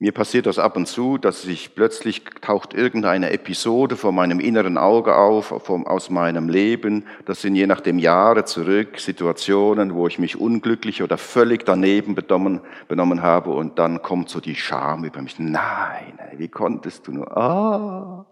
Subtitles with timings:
[0.00, 4.78] Mir passiert das ab und zu, dass sich plötzlich taucht irgendeine Episode vor meinem inneren
[4.78, 7.04] Auge auf, vom, aus meinem Leben.
[7.24, 12.60] Das sind je nachdem Jahre zurück Situationen, wo ich mich unglücklich oder völlig daneben benommen,
[12.86, 15.40] benommen habe und dann kommt so die Scham über mich.
[15.40, 17.36] Nein, wie konntest du nur?
[17.36, 18.24] Ah.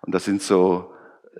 [0.00, 0.92] Und das sind so,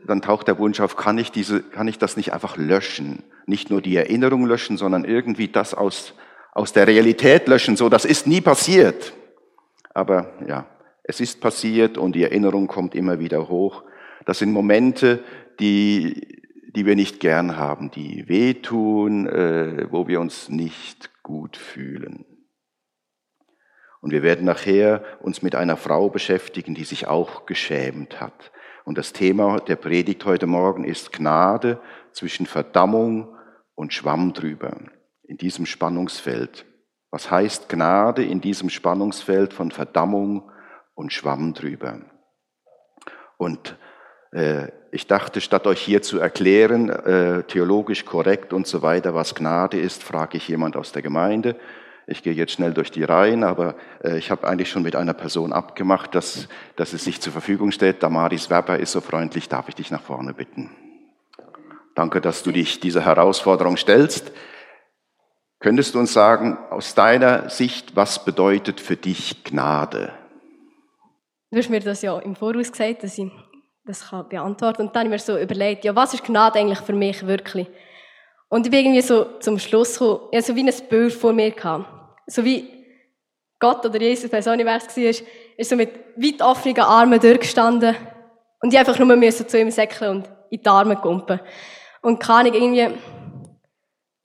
[0.06, 3.24] dann taucht der Wunsch auf, kann ich diese, kann ich das nicht einfach löschen?
[3.46, 6.14] Nicht nur die Erinnerung löschen, sondern irgendwie das aus
[6.52, 9.12] aus der Realität löschen, so das ist nie passiert.
[9.94, 10.66] Aber ja,
[11.02, 13.82] es ist passiert und die Erinnerung kommt immer wieder hoch.
[14.26, 15.24] Das sind Momente,
[15.58, 16.42] die,
[16.74, 22.24] die wir nicht gern haben, die wehtun, äh, wo wir uns nicht gut fühlen.
[24.00, 28.52] Und wir werden nachher uns mit einer Frau beschäftigen, die sich auch geschämt hat.
[28.84, 31.80] Und das Thema der Predigt heute Morgen ist Gnade
[32.12, 33.36] zwischen Verdammung
[33.74, 34.76] und Schwamm drüber
[35.32, 36.66] in diesem Spannungsfeld.
[37.10, 40.50] Was heißt Gnade in diesem Spannungsfeld von Verdammung
[40.94, 42.02] und Schwamm drüber?
[43.38, 43.78] Und
[44.32, 49.34] äh, ich dachte, statt euch hier zu erklären, äh, theologisch korrekt und so weiter, was
[49.34, 51.56] Gnade ist, frage ich jemand aus der Gemeinde.
[52.06, 55.14] Ich gehe jetzt schnell durch die Reihen, aber äh, ich habe eigentlich schon mit einer
[55.14, 56.46] Person abgemacht, dass,
[56.76, 58.02] dass es sich zur Verfügung stellt.
[58.02, 60.70] Damaris Werber ist so freundlich, darf ich dich nach vorne bitten.
[61.94, 64.30] Danke, dass du dich dieser Herausforderung stellst.
[65.62, 70.12] Könntest du uns sagen, aus deiner Sicht, was bedeutet für dich Gnade?
[71.52, 73.30] Du hast mir das ja im Voraus gesagt, dass ich
[73.84, 74.82] das kann beantworten.
[74.82, 77.68] Und dann habe ich mir so überlegt, ja, was ist Gnade eigentlich für mich wirklich?
[78.48, 81.52] Und ich bin irgendwie so zum Schluss gekommen, ich so wie ein Bild vor mir
[81.52, 81.86] gehabt.
[82.26, 82.68] So wie
[83.60, 87.20] Gott oder Jesus, weiß auch nicht, wer es war, ist, so mit weit offenen Armen
[87.20, 87.94] durchgestanden.
[88.60, 91.38] Und ich einfach nur müssen zu ihm säckeln und in die Arme kumpen.
[92.00, 92.88] Und ich irgendwie,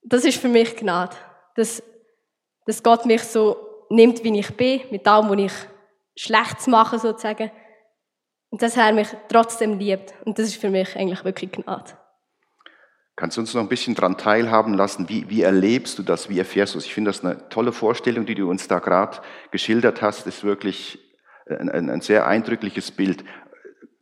[0.01, 1.15] das ist für mich Gnade
[1.57, 1.83] dass,
[2.65, 3.57] dass Gott mich so
[3.89, 5.37] nimmt, wie ich bin, mit allem, was
[6.15, 7.51] ich schlecht mache, sozusagen.
[8.49, 10.13] Und dass er mich trotzdem liebt.
[10.23, 11.97] Und das ist für mich eigentlich wirklich Gnade.
[13.15, 15.09] Kannst du uns noch ein bisschen daran teilhaben lassen?
[15.09, 16.29] Wie, wie erlebst du das?
[16.29, 16.85] Wie erfährst du es?
[16.85, 19.17] Ich finde das eine tolle Vorstellung, die du uns da gerade
[19.49, 20.27] geschildert hast.
[20.27, 20.99] Ist wirklich
[21.49, 23.25] ein, ein, ein, sehr eindrückliches Bild.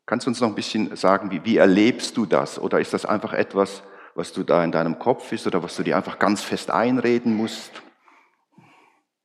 [0.05, 2.59] Kannst du uns noch ein bisschen sagen, wie, wie erlebst du das?
[2.59, 3.83] Oder ist das einfach etwas,
[4.15, 7.35] was du da in deinem Kopf ist oder was du dir einfach ganz fest einreden
[7.35, 7.71] musst?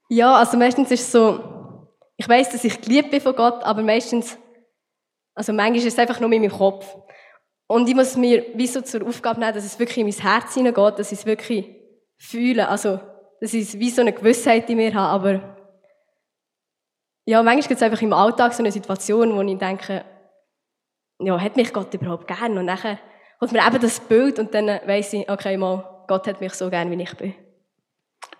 [0.08, 1.86] Ja, also meistens ist es so,
[2.16, 4.36] ich weiß, dass ich geliebt bin von Gott, aber meistens,
[5.34, 6.84] also manchmal ist es einfach nur in meinem Kopf.
[7.68, 10.54] Und ich muss mir wie so zur Aufgabe nehmen, dass es wirklich in mein Herz
[10.54, 11.70] hineingeht, dass ich es wirklich
[12.18, 12.68] fühle.
[12.68, 12.98] Also,
[13.40, 15.56] dass ich wie so eine Gewissheit in mir habe, aber
[17.26, 20.04] ja, manchmal gibt es einfach im Alltag so eine Situation, wo ich denke,
[21.20, 22.58] ja, hat mich Gott überhaupt gern?
[22.58, 22.98] Und nachher
[23.40, 26.70] und mir eben das Bild und dann weiss ich, okay, mal, Gott hat mich so
[26.70, 27.34] gern, wie ich bin.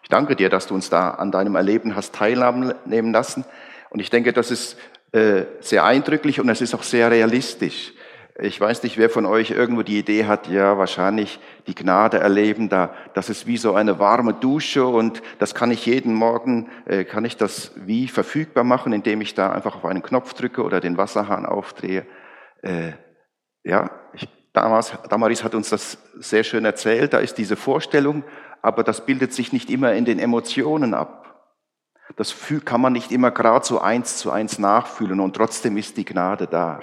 [0.02, 3.44] Ich danke dir, dass du uns da an deinem Erleben hast teilnehmen lassen.
[3.90, 4.76] Und ich denke, das ist
[5.12, 7.92] äh, sehr eindrücklich und es ist auch sehr realistisch.
[8.38, 12.68] Ich weiß nicht, wer von euch irgendwo die Idee hat, ja, wahrscheinlich die Gnade erleben,
[12.68, 17.04] da, das ist wie so eine warme Dusche und das kann ich jeden Morgen, äh,
[17.04, 20.80] kann ich das wie verfügbar machen, indem ich da einfach auf einen Knopf drücke oder
[20.80, 22.06] den Wasserhahn aufdrehe.
[22.62, 22.92] Äh,
[23.62, 24.28] ja, ich
[24.60, 28.24] Damals, Damaris hat uns das sehr schön erzählt, da ist diese Vorstellung,
[28.60, 31.48] aber das bildet sich nicht immer in den Emotionen ab.
[32.16, 32.34] Das
[32.66, 36.46] kann man nicht immer gerade so eins zu eins nachfühlen und trotzdem ist die Gnade
[36.46, 36.80] da.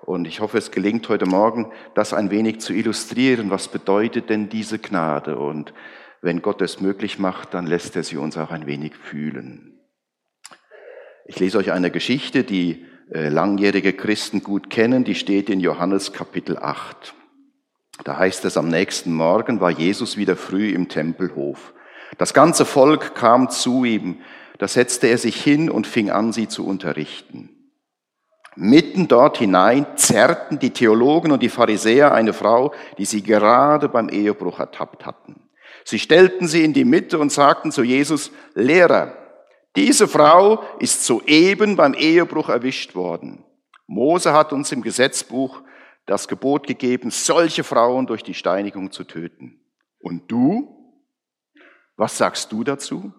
[0.00, 3.50] Und ich hoffe, es gelingt heute Morgen, das ein wenig zu illustrieren.
[3.50, 5.36] Was bedeutet denn diese Gnade?
[5.36, 5.74] Und
[6.22, 9.78] wenn Gott es möglich macht, dann lässt er sie uns auch ein wenig fühlen.
[11.26, 16.58] Ich lese euch eine Geschichte, die langjährige Christen gut kennen, die steht in Johannes Kapitel
[16.58, 17.14] 8.
[18.02, 21.74] Da heißt es, am nächsten Morgen war Jesus wieder früh im Tempelhof.
[22.18, 24.20] Das ganze Volk kam zu ihm,
[24.58, 27.50] da setzte er sich hin und fing an, sie zu unterrichten.
[28.56, 34.08] Mitten dort hinein zerrten die Theologen und die Pharisäer eine Frau, die sie gerade beim
[34.08, 35.48] Ehebruch ertappt hatten.
[35.84, 39.23] Sie stellten sie in die Mitte und sagten zu Jesus, Lehrer,
[39.76, 43.44] diese Frau ist soeben beim Ehebruch erwischt worden.
[43.86, 45.62] Mose hat uns im Gesetzbuch
[46.06, 49.60] das Gebot gegeben, solche Frauen durch die Steinigung zu töten.
[49.98, 51.00] Und du?
[51.96, 53.12] Was sagst du dazu?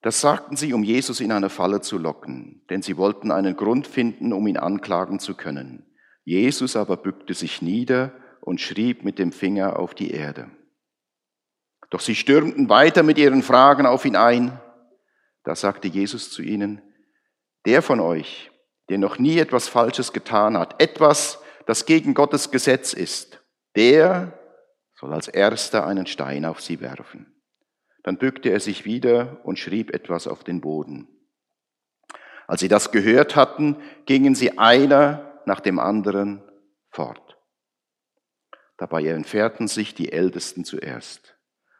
[0.00, 3.86] Das sagten sie, um Jesus in eine Falle zu locken, denn sie wollten einen Grund
[3.86, 5.86] finden, um ihn anklagen zu können.
[6.24, 10.50] Jesus aber bückte sich nieder und schrieb mit dem Finger auf die Erde.
[11.90, 14.60] Doch sie stürmten weiter mit ihren Fragen auf ihn ein.
[15.44, 16.82] Da sagte Jesus zu ihnen,
[17.64, 18.50] der von euch,
[18.88, 23.42] der noch nie etwas Falsches getan hat, etwas, das gegen Gottes Gesetz ist,
[23.76, 24.38] der
[24.94, 27.34] soll als erster einen Stein auf sie werfen.
[28.02, 31.08] Dann bückte er sich wieder und schrieb etwas auf den Boden.
[32.46, 33.76] Als sie das gehört hatten,
[34.06, 36.42] gingen sie einer nach dem anderen
[36.90, 37.36] fort.
[38.78, 41.37] Dabei entfernten sich die Ältesten zuerst.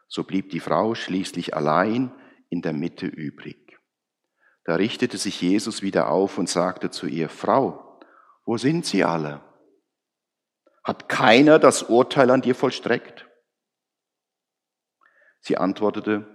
[0.09, 2.11] So blieb die Frau schließlich allein
[2.49, 3.79] in der Mitte übrig.
[4.65, 7.99] Da richtete sich Jesus wieder auf und sagte zu ihr, Frau,
[8.43, 9.41] wo sind sie alle?
[10.83, 13.27] Hat keiner das Urteil an dir vollstreckt?
[15.39, 16.25] Sie antwortete,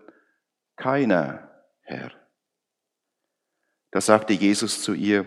[0.77, 1.51] keiner,
[1.83, 2.13] Herr.
[3.91, 5.27] Da sagte Jesus zu ihr,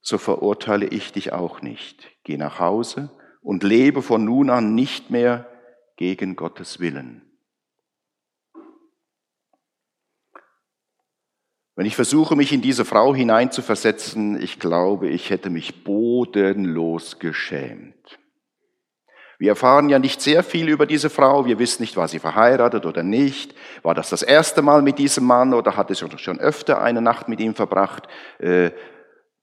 [0.00, 2.08] so verurteile ich dich auch nicht.
[2.22, 3.10] Geh nach Hause
[3.40, 5.50] und lebe von nun an nicht mehr
[5.96, 7.25] gegen Gottes Willen.
[11.76, 18.18] Wenn ich versuche, mich in diese Frau hineinzuversetzen, ich glaube, ich hätte mich bodenlos geschämt.
[19.38, 21.44] Wir erfahren ja nicht sehr viel über diese Frau.
[21.44, 23.54] Wir wissen nicht, war sie verheiratet oder nicht.
[23.82, 27.28] War das das erste Mal mit diesem Mann oder hatte sie schon öfter eine Nacht
[27.28, 28.08] mit ihm verbracht?
[28.38, 28.70] Äh,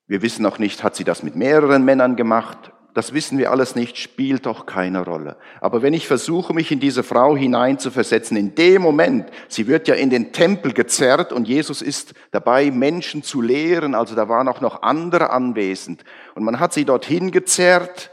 [0.07, 2.72] wir wissen auch nicht, hat sie das mit mehreren Männern gemacht?
[2.93, 5.37] Das wissen wir alles nicht, spielt doch keine Rolle.
[5.61, 9.95] Aber wenn ich versuche, mich in diese Frau hineinzuversetzen, in dem Moment, sie wird ja
[9.95, 14.61] in den Tempel gezerrt und Jesus ist dabei, Menschen zu lehren, also da waren auch
[14.61, 16.03] noch andere anwesend.
[16.35, 18.11] Und man hat sie dorthin gezerrt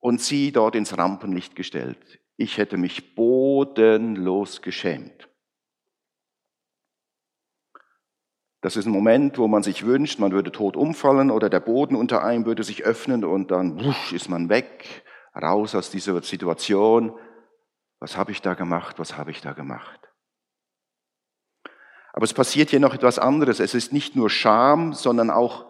[0.00, 1.98] und sie dort ins Rampenlicht gestellt.
[2.36, 5.27] Ich hätte mich bodenlos geschämt.
[8.60, 11.94] Das ist ein Moment, wo man sich wünscht, man würde tot umfallen oder der Boden
[11.94, 17.16] unter einem würde sich öffnen und dann wusch, ist man weg, raus aus dieser Situation.
[18.00, 18.98] Was habe ich da gemacht?
[18.98, 20.00] Was habe ich da gemacht?
[22.12, 23.60] Aber es passiert hier noch etwas anderes.
[23.60, 25.66] Es ist nicht nur Scham, sondern auch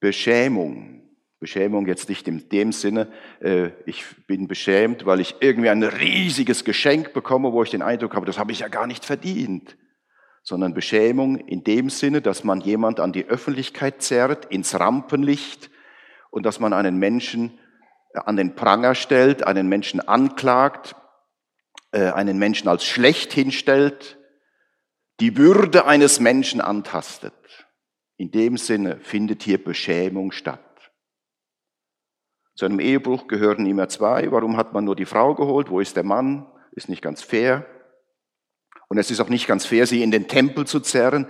[0.00, 1.02] Beschämung.
[1.38, 6.64] Beschämung jetzt nicht in dem Sinne, äh, ich bin beschämt, weil ich irgendwie ein riesiges
[6.64, 9.76] Geschenk bekomme, wo ich den Eindruck habe, das habe ich ja gar nicht verdient,
[10.42, 15.70] sondern Beschämung in dem Sinne, dass man jemand an die Öffentlichkeit zerrt, ins Rampenlicht
[16.30, 17.58] und dass man einen Menschen
[18.14, 20.96] äh, an den Pranger stellt, einen Menschen anklagt,
[21.92, 24.18] äh, einen Menschen als schlecht hinstellt,
[25.20, 27.32] die Würde eines Menschen antastet.
[28.16, 30.60] In dem Sinne findet hier Beschämung statt.
[32.54, 34.30] Zu einem Ehebruch gehören immer zwei.
[34.30, 35.70] Warum hat man nur die Frau geholt?
[35.70, 36.46] Wo ist der Mann?
[36.72, 37.66] Ist nicht ganz fair.
[38.92, 41.26] Und es ist auch nicht ganz fair, sie in den Tempel zu zerren.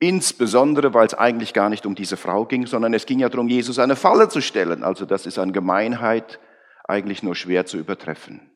[0.00, 3.48] Insbesondere, weil es eigentlich gar nicht um diese Frau ging, sondern es ging ja darum,
[3.48, 4.82] Jesus eine Falle zu stellen.
[4.82, 6.38] Also das ist an Gemeinheit
[6.84, 8.50] eigentlich nur schwer zu übertreffen.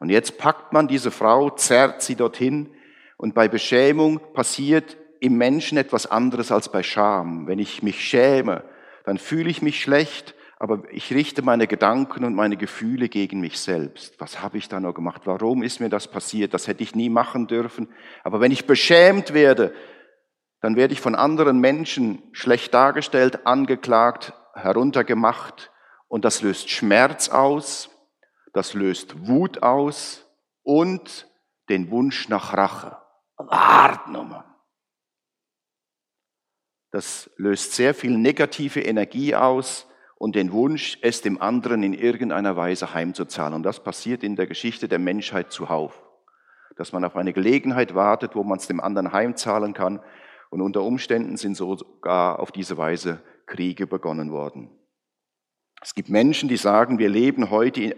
[0.00, 2.74] Und jetzt packt man diese Frau, zerrt sie dorthin
[3.16, 7.46] und bei Beschämung passiert im Menschen etwas anderes als bei Scham.
[7.46, 8.64] Wenn ich mich schäme,
[9.04, 13.58] dann fühle ich mich schlecht aber ich richte meine Gedanken und meine Gefühle gegen mich
[13.58, 14.20] selbst.
[14.20, 15.22] Was habe ich da noch gemacht?
[15.24, 16.52] Warum ist mir das passiert?
[16.52, 17.88] Das hätte ich nie machen dürfen.
[18.24, 19.72] Aber wenn ich beschämt werde,
[20.60, 25.72] dann werde ich von anderen Menschen schlecht dargestellt, angeklagt, heruntergemacht
[26.08, 27.88] und das löst Schmerz aus,
[28.52, 30.26] das löst Wut aus
[30.62, 31.26] und
[31.70, 32.98] den Wunsch nach Rache.
[33.38, 34.44] Hartnummer.
[36.90, 39.86] Das löst sehr viel negative Energie aus
[40.20, 43.54] und den Wunsch, es dem anderen in irgendeiner Weise heimzuzahlen.
[43.54, 46.02] Und das passiert in der Geschichte der Menschheit zuhauf.
[46.76, 49.98] Dass man auf eine Gelegenheit wartet, wo man es dem anderen heimzahlen kann.
[50.50, 54.68] Und unter Umständen sind sogar auf diese Weise Kriege begonnen worden.
[55.80, 57.96] Es gibt Menschen, die sagen, wir leben heute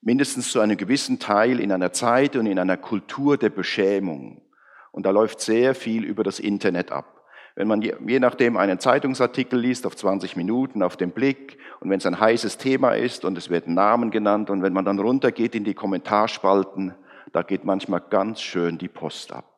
[0.00, 4.42] mindestens zu einem gewissen Teil in einer Zeit und in einer Kultur der Beschämung.
[4.90, 7.11] Und da läuft sehr viel über das Internet ab.
[7.54, 11.98] Wenn man je nachdem einen Zeitungsartikel liest auf 20 Minuten auf den Blick und wenn
[11.98, 15.54] es ein heißes Thema ist und es werden Namen genannt und wenn man dann runtergeht
[15.54, 16.94] in die Kommentarspalten,
[17.32, 19.52] da geht manchmal ganz schön die Post ab.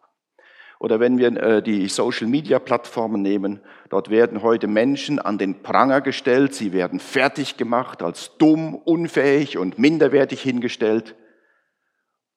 [0.81, 3.61] Oder wenn wir äh, die Social-Media-Plattformen nehmen,
[3.91, 9.57] dort werden heute Menschen an den Pranger gestellt, sie werden fertig gemacht, als dumm, unfähig
[9.57, 11.15] und minderwertig hingestellt.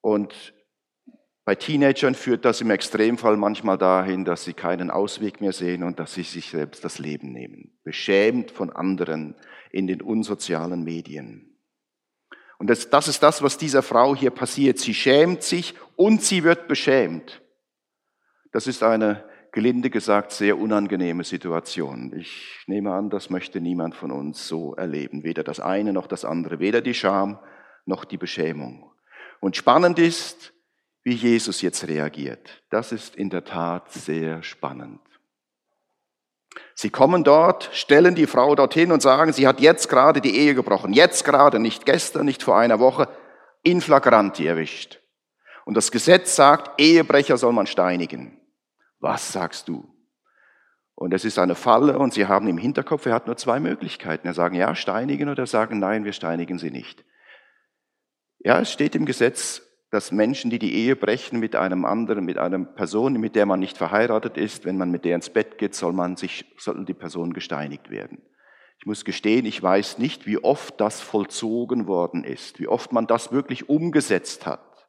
[0.02, 0.54] Und
[1.48, 5.98] bei Teenagern führt das im Extremfall manchmal dahin, dass sie keinen Ausweg mehr sehen und
[5.98, 7.72] dass sie sich selbst das Leben nehmen.
[7.86, 9.34] Beschämt von anderen
[9.72, 11.58] in den unsozialen Medien.
[12.58, 14.78] Und das, das ist das, was dieser Frau hier passiert.
[14.78, 17.42] Sie schämt sich und sie wird beschämt.
[18.52, 19.24] Das ist eine,
[19.54, 22.12] gelinde gesagt, sehr unangenehme Situation.
[22.14, 25.24] Ich nehme an, das möchte niemand von uns so erleben.
[25.24, 26.60] Weder das eine noch das andere.
[26.60, 27.40] Weder die Scham
[27.86, 28.92] noch die Beschämung.
[29.40, 30.52] Und spannend ist,
[31.08, 32.62] wie Jesus jetzt reagiert.
[32.70, 35.00] Das ist in der Tat sehr spannend.
[36.76, 40.54] Sie kommen dort, stellen die Frau dorthin und sagen, sie hat jetzt gerade die Ehe
[40.54, 40.92] gebrochen.
[40.92, 43.08] Jetzt gerade, nicht gestern, nicht vor einer Woche,
[43.64, 45.00] in flagranti erwischt.
[45.64, 48.42] Und das Gesetz sagt, Ehebrecher soll man steinigen.
[49.00, 49.88] Was sagst du?
[50.94, 54.28] Und es ist eine Falle und sie haben im Hinterkopf, er hat nur zwei Möglichkeiten.
[54.28, 57.06] Er sagen, ja, steinigen oder sagen, nein, wir steinigen sie nicht.
[58.40, 62.38] Ja, es steht im Gesetz, dass Menschen, die die Ehe brechen mit einem anderen, mit
[62.38, 65.76] einer Person, mit der man nicht verheiratet ist, wenn man mit der ins Bett geht,
[65.76, 68.22] soll man sich, soll die Person gesteinigt werden.
[68.80, 73.08] Ich muss gestehen, ich weiß nicht, wie oft das vollzogen worden ist, wie oft man
[73.08, 74.88] das wirklich umgesetzt hat.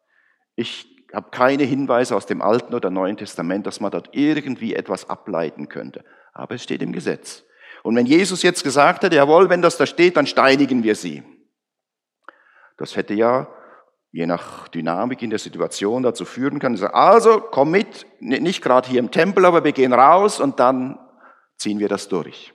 [0.57, 5.09] Ich habe keine Hinweise aus dem Alten oder Neuen Testament, dass man dort irgendwie etwas
[5.09, 6.05] ableiten könnte.
[6.33, 7.45] Aber es steht im Gesetz.
[7.83, 11.23] Und wenn Jesus jetzt gesagt hätte, jawohl, wenn das da steht, dann steinigen wir sie.
[12.77, 13.49] Das hätte ja
[14.11, 19.01] je nach Dynamik in der Situation dazu führen sagen, also komm mit, nicht gerade hier
[19.01, 20.99] im Tempel, aber wir gehen raus und dann
[21.57, 22.55] ziehen wir das durch.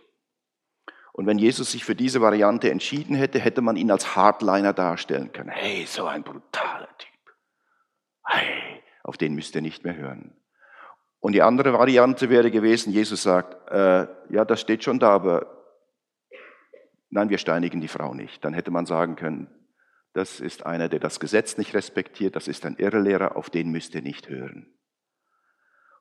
[1.12, 5.32] Und wenn Jesus sich für diese Variante entschieden hätte, hätte man ihn als Hardliner darstellen
[5.32, 5.50] können.
[5.50, 7.36] Hey, so ein brutaler Typ.
[8.26, 10.36] Hey, auf den müsst ihr nicht mehr hören.
[11.20, 15.46] Und die andere Variante wäre gewesen, Jesus sagt, äh, ja, das steht schon da, aber
[17.12, 18.44] nein, wir steinigen die Frau nicht.
[18.44, 19.48] Dann hätte man sagen können,
[20.14, 23.96] das ist einer, der das Gesetz nicht respektiert, das ist ein Irrlehrer, auf den müsst
[23.96, 24.68] ihr nicht hören.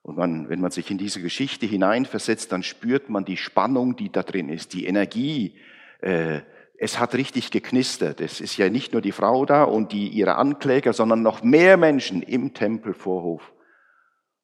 [0.02, 4.11] Und man, wenn man sich in diese Geschichte hineinversetzt, dann spürt man die Spannung, die
[4.11, 5.59] da drin ist, die Energie.
[6.00, 6.40] Äh,
[6.76, 8.21] es hat richtig geknistert.
[8.21, 11.76] Es ist ja nicht nur die Frau da und die, ihre Ankläger, sondern noch mehr
[11.76, 13.52] Menschen im Tempelvorhof.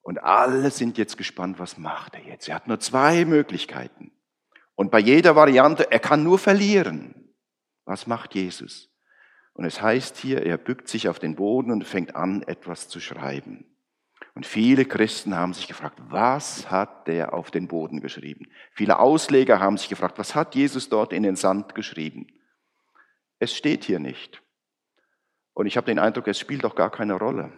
[0.01, 2.49] Und alle sind jetzt gespannt, was macht er jetzt?
[2.49, 4.13] Er hat nur zwei Möglichkeiten.
[4.77, 7.35] Und bei jeder Variante, er kann nur verlieren.
[7.85, 8.89] Was macht Jesus?
[9.59, 13.01] Und es heißt hier, er bückt sich auf den Boden und fängt an, etwas zu
[13.01, 13.65] schreiben.
[14.37, 18.47] Und viele Christen haben sich gefragt, was hat der auf den Boden geschrieben?
[18.71, 22.29] Viele Ausleger haben sich gefragt, was hat Jesus dort in den Sand geschrieben?
[23.41, 24.41] Es steht hier nicht.
[25.55, 27.53] Und ich habe den Eindruck, es spielt auch gar keine Rolle.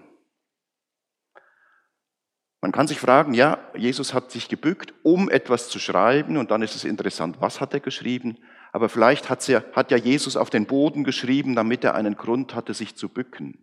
[2.62, 6.62] Man kann sich fragen, ja, Jesus hat sich gebückt, um etwas zu schreiben, und dann
[6.62, 8.38] ist es interessant, was hat er geschrieben?
[8.73, 12.55] Aber vielleicht hat, sie, hat ja Jesus auf den Boden geschrieben, damit er einen Grund
[12.55, 13.59] hatte, sich zu bücken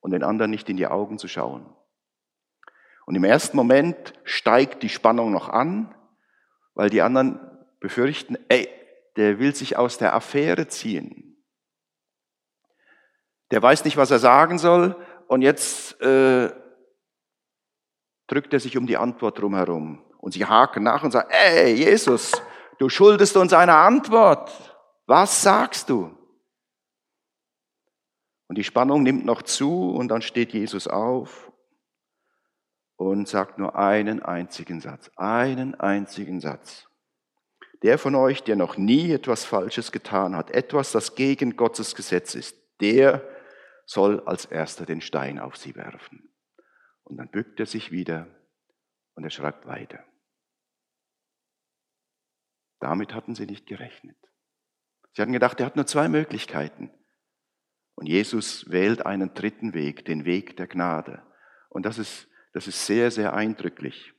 [0.00, 1.66] und den anderen nicht in die Augen zu schauen.
[3.06, 5.94] Und im ersten Moment steigt die Spannung noch an,
[6.74, 7.40] weil die anderen
[7.80, 8.68] befürchten, ey,
[9.16, 11.36] der will sich aus der Affäre ziehen.
[13.50, 14.96] Der weiß nicht, was er sagen soll
[15.26, 16.52] und jetzt äh,
[18.26, 20.04] drückt er sich um die Antwort drumherum.
[20.18, 22.32] Und sie haken nach und sagen, ey, Jesus,
[22.78, 24.50] Du schuldest uns eine Antwort.
[25.06, 26.16] Was sagst du?
[28.46, 31.52] Und die Spannung nimmt noch zu und dann steht Jesus auf
[32.96, 36.88] und sagt nur einen einzigen Satz, einen einzigen Satz.
[37.82, 42.34] Der von euch, der noch nie etwas Falsches getan hat, etwas, das gegen Gottes Gesetz
[42.34, 43.22] ist, der
[43.86, 46.32] soll als erster den Stein auf sie werfen.
[47.04, 48.26] Und dann bückt er sich wieder
[49.14, 50.04] und er schreibt weiter.
[52.80, 54.16] Damit hatten sie nicht gerechnet.
[55.14, 56.90] Sie hatten gedacht, er hat nur zwei Möglichkeiten.
[57.94, 61.22] Und Jesus wählt einen dritten Weg, den Weg der Gnade.
[61.68, 64.14] Und das ist, das ist sehr, sehr eindrücklich.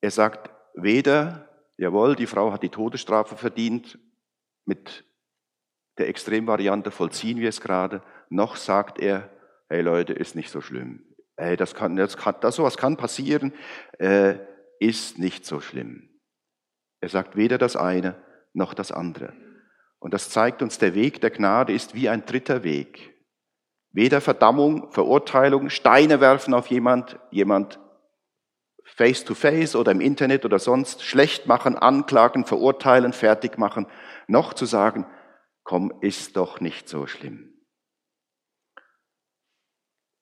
[0.00, 3.98] Er sagt weder, jawohl, die Frau hat die Todesstrafe verdient,
[4.64, 5.04] mit
[5.98, 9.30] der Extremvariante vollziehen wir es gerade, noch sagt er,
[9.68, 11.02] hey Leute, ist nicht so schlimm.
[11.36, 13.52] Hey, das kann, das kann, das, sowas kann passieren.
[13.98, 14.38] Äh,
[14.80, 16.08] ist nicht so schlimm.
[17.00, 19.34] Er sagt weder das eine noch das andere.
[19.98, 23.14] Und das zeigt uns, der Weg der Gnade ist wie ein dritter Weg.
[23.90, 27.80] Weder Verdammung, Verurteilung, Steine werfen auf jemand, jemand
[28.84, 33.86] face to face oder im Internet oder sonst schlecht machen, anklagen, verurteilen, fertig machen,
[34.28, 35.06] noch zu sagen,
[35.64, 37.52] komm, ist doch nicht so schlimm.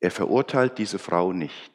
[0.00, 1.73] Er verurteilt diese Frau nicht.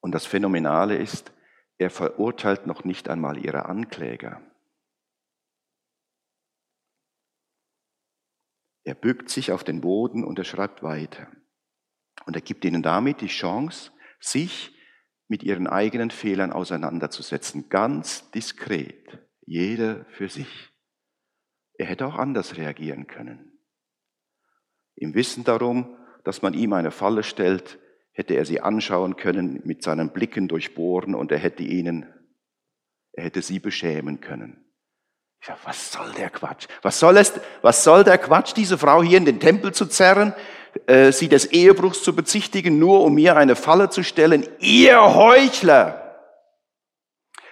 [0.00, 1.32] Und das Phänomenale ist,
[1.78, 4.42] er verurteilt noch nicht einmal ihre Ankläger.
[8.84, 11.30] Er bückt sich auf den Boden und er schreibt weiter.
[12.26, 14.76] Und er gibt ihnen damit die Chance, sich
[15.28, 20.70] mit ihren eigenen Fehlern auseinanderzusetzen, ganz diskret, jeder für sich.
[21.74, 23.58] Er hätte auch anders reagieren können.
[24.96, 27.78] Im Wissen darum, dass man ihm eine Falle stellt,
[28.12, 32.06] hätte er sie anschauen können, mit seinen Blicken durchbohren und er hätte ihnen,
[33.12, 34.64] er hätte sie beschämen können.
[35.40, 36.66] Ich sage, was soll der Quatsch?
[36.82, 40.34] Was soll es, was soll der Quatsch, diese Frau hier in den Tempel zu zerren,
[40.86, 44.46] äh, sie des Ehebruchs zu bezichtigen, nur um mir eine Falle zu stellen?
[44.58, 45.96] Ihr Heuchler!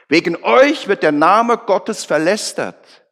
[0.08, 3.04] Wegen euch wird der Name Gottes verlästert.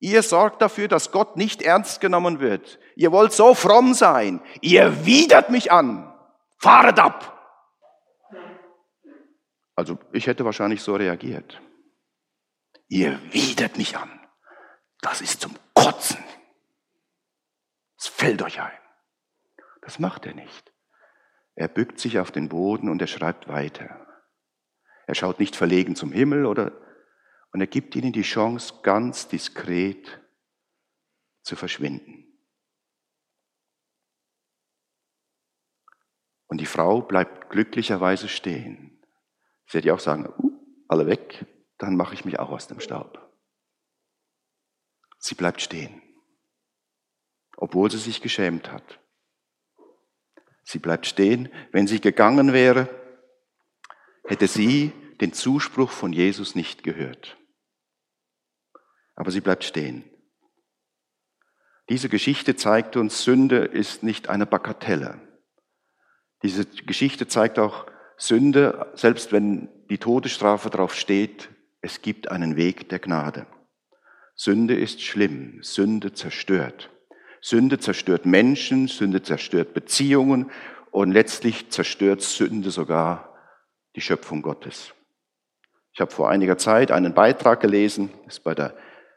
[0.00, 2.78] Ihr sorgt dafür, dass Gott nicht ernst genommen wird.
[3.00, 4.42] Ihr wollt so fromm sein.
[4.60, 6.12] Ihr widert mich an.
[6.58, 7.34] Fahret ab.
[9.74, 11.62] Also ich hätte wahrscheinlich so reagiert.
[12.88, 14.20] Ihr widert mich an.
[15.00, 16.22] Das ist zum Kotzen.
[17.98, 18.78] Es fällt euch ein.
[19.80, 20.70] Das macht er nicht.
[21.54, 24.06] Er bückt sich auf den Boden und er schreibt weiter.
[25.06, 26.70] Er schaut nicht verlegen zum Himmel oder,
[27.54, 30.20] und er gibt ihnen die Chance, ganz diskret
[31.42, 32.29] zu verschwinden.
[36.50, 39.00] Und die Frau bleibt glücklicherweise stehen.
[39.66, 40.50] Sie hätte auch sagen, uh,
[40.88, 41.46] alle weg,
[41.78, 43.24] dann mache ich mich auch aus dem Staub.
[45.20, 46.02] Sie bleibt stehen,
[47.56, 48.98] obwohl sie sich geschämt hat.
[50.64, 51.52] Sie bleibt stehen.
[51.70, 52.88] Wenn sie gegangen wäre,
[54.24, 57.38] hätte sie den Zuspruch von Jesus nicht gehört.
[59.14, 60.04] Aber sie bleibt stehen.
[61.88, 65.29] Diese Geschichte zeigt uns, Sünde ist nicht eine Bagatelle.
[66.42, 71.48] Diese Geschichte zeigt auch, Sünde, selbst wenn die Todesstrafe drauf steht,
[71.80, 73.46] es gibt einen Weg der Gnade.
[74.34, 76.90] Sünde ist schlimm, Sünde zerstört.
[77.40, 80.50] Sünde zerstört Menschen, Sünde zerstört Beziehungen
[80.90, 83.34] und letztlich zerstört Sünde sogar
[83.96, 84.92] die Schöpfung Gottes.
[85.92, 88.74] Ich habe vor einiger Zeit einen Beitrag gelesen, ist bei der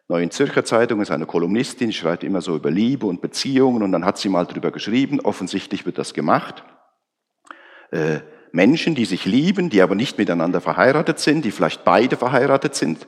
[0.08, 4.06] Neuen Zürcher Zeitung, ist eine Kolumnistin, schreibt immer so über Liebe und Beziehungen und dann
[4.06, 6.64] hat sie mal drüber geschrieben, offensichtlich wird das gemacht.
[7.94, 8.22] Äh,
[8.52, 13.08] Menschen, die sich lieben, die aber nicht miteinander verheiratet sind, die vielleicht beide verheiratet sind,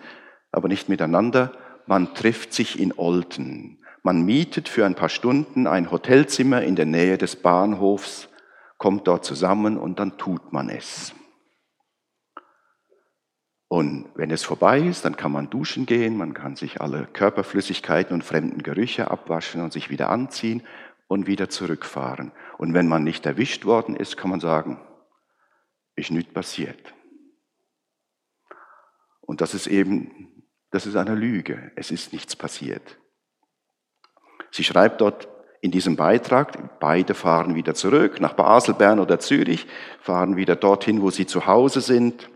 [0.51, 1.51] aber nicht miteinander,
[1.87, 3.79] man trifft sich in Olten.
[4.03, 8.29] Man mietet für ein paar Stunden ein Hotelzimmer in der Nähe des Bahnhofs,
[8.77, 11.15] kommt dort zusammen und dann tut man es.
[13.67, 18.13] Und wenn es vorbei ist, dann kann man duschen gehen, man kann sich alle Körperflüssigkeiten
[18.13, 20.61] und fremden Gerüche abwaschen und sich wieder anziehen
[21.07, 22.31] und wieder zurückfahren.
[22.57, 24.79] Und wenn man nicht erwischt worden ist, kann man sagen,
[25.95, 26.93] ist nichts passiert.
[29.21, 31.71] Und das ist eben, das ist eine Lüge.
[31.75, 32.97] Es ist nichts passiert.
[34.51, 35.27] Sie schreibt dort
[35.61, 39.65] in diesem Beitrag, beide fahren wieder zurück nach Basel, Bern oder Zürich,
[39.99, 42.29] fahren wieder dorthin, wo sie zu Hause sind,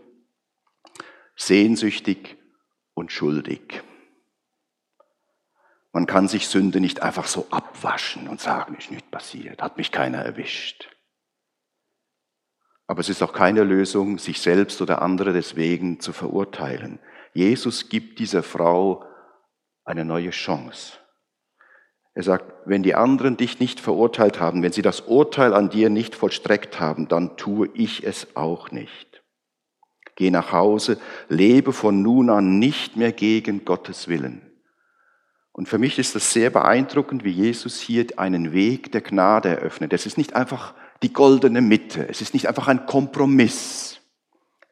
[1.36, 2.36] sehnsüchtig
[2.94, 3.82] und schuldig.
[5.92, 9.90] Man kann sich Sünde nicht einfach so abwaschen und sagen, ist nicht passiert, hat mich
[9.90, 10.88] keiner erwischt.
[12.86, 16.98] Aber es ist auch keine Lösung, sich selbst oder andere deswegen zu verurteilen.
[17.34, 19.04] Jesus gibt dieser Frau
[19.84, 20.98] eine neue Chance.
[22.14, 25.90] Er sagt, wenn die anderen dich nicht verurteilt haben, wenn sie das Urteil an dir
[25.90, 29.22] nicht vollstreckt haben, dann tue ich es auch nicht.
[30.16, 34.49] Geh nach Hause, lebe von nun an nicht mehr gegen Gottes Willen.
[35.52, 39.92] Und für mich ist das sehr beeindruckend, wie Jesus hier einen Weg der Gnade eröffnet.
[39.92, 44.00] Es ist nicht einfach die goldene Mitte, es ist nicht einfach ein Kompromiss.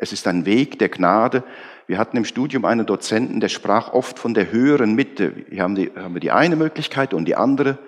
[0.01, 1.43] Es ist ein Weg der Gnade,
[1.89, 5.47] wir hatten im Studium einen Dozenten, der sprach oft von der höheren Mitte.
[5.49, 7.79] Hier haben, die, haben wir die eine Möglichkeit und die andere.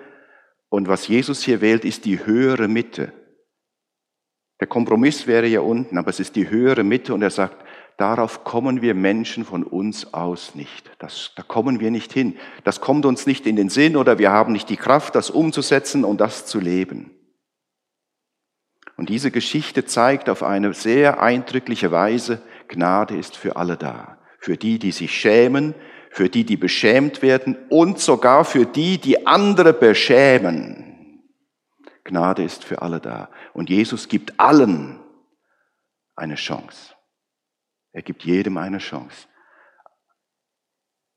[0.69, 3.13] Und was Jesus hier wählt, ist die höhere Mitte.
[4.59, 7.63] Der Kompromiss wäre ja unten, aber es ist die höhere Mitte und er sagt,
[8.01, 10.89] darauf kommen wir Menschen von uns aus nicht.
[10.99, 12.35] Das, da kommen wir nicht hin.
[12.63, 16.03] Das kommt uns nicht in den Sinn oder wir haben nicht die Kraft, das umzusetzen
[16.03, 17.11] und das zu leben.
[18.97, 24.17] Und diese Geschichte zeigt auf eine sehr eindrückliche Weise, Gnade ist für alle da.
[24.39, 25.75] Für die, die sich schämen,
[26.09, 31.23] für die, die beschämt werden und sogar für die, die andere beschämen.
[32.03, 33.29] Gnade ist für alle da.
[33.53, 34.99] Und Jesus gibt allen
[36.15, 36.90] eine Chance.
[37.93, 39.27] Er gibt jedem eine Chance.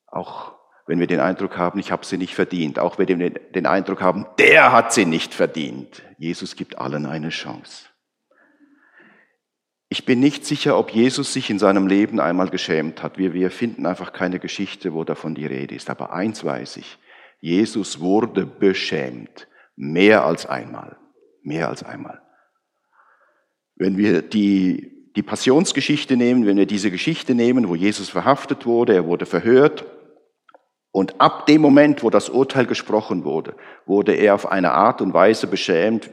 [0.07, 0.55] Auch
[0.87, 2.79] wenn wir den Eindruck haben, ich habe sie nicht verdient.
[2.79, 6.03] Auch wenn wir den Eindruck haben, der hat sie nicht verdient.
[6.19, 7.87] Jesus gibt allen eine Chance.
[9.89, 13.17] Ich bin nicht sicher, ob Jesus sich in seinem Leben einmal geschämt hat.
[13.17, 15.89] Wir, wir finden einfach keine Geschichte, wo davon die Rede ist.
[15.89, 16.99] Aber eins weiß ich,
[17.41, 19.49] Jesus wurde beschämt.
[19.77, 20.97] Mehr als einmal.
[21.43, 22.23] Mehr als einmal.
[23.77, 28.95] Wenn wir die, die Passionsgeschichte nehmen, wenn wir diese Geschichte nehmen, wo Jesus verhaftet wurde,
[28.95, 29.85] er wurde verhört,
[30.97, 35.13] und ab dem Moment, wo das Urteil gesprochen wurde, wurde er auf eine Art und
[35.13, 36.09] Weise beschämt,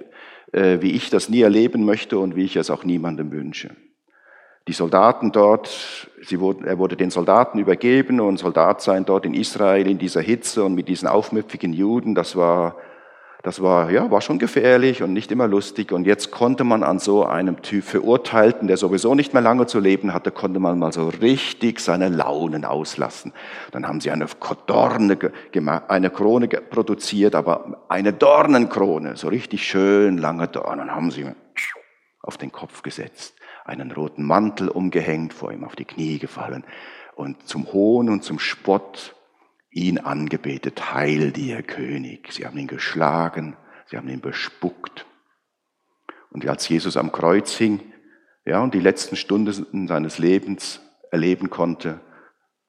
[0.53, 3.75] äh, wie ich das nie erleben möchte und wie ich es auch niemandem wünsche.
[4.67, 9.87] Die Soldaten dort, wurden, er wurde den Soldaten übergeben und Soldat sein dort in Israel
[9.87, 12.75] in dieser Hitze und mit diesen aufmüpfigen Juden, das war,
[13.43, 15.91] Das war, ja, war schon gefährlich und nicht immer lustig.
[15.91, 19.79] Und jetzt konnte man an so einem Typ Verurteilten, der sowieso nicht mehr lange zu
[19.79, 23.33] leben hatte, konnte man mal so richtig seine Launen auslassen.
[23.71, 24.27] Dann haben sie eine
[24.67, 25.17] Dorne,
[25.87, 31.25] eine Krone produziert, aber eine Dornenkrone, so richtig schön lange Dornen haben sie
[32.21, 36.63] auf den Kopf gesetzt, einen roten Mantel umgehängt, vor ihm auf die Knie gefallen
[37.15, 39.15] und zum Hohn und zum Spott
[39.71, 42.31] ihn angebetet, heil dir König.
[42.31, 43.55] Sie haben ihn geschlagen,
[43.87, 45.05] sie haben ihn bespuckt.
[46.29, 47.79] Und als Jesus am Kreuz hing,
[48.45, 50.81] ja, und die letzten Stunden seines Lebens
[51.11, 52.01] erleben konnte,